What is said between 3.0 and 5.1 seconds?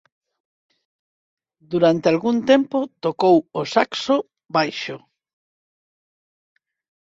tocou o saxo baixo.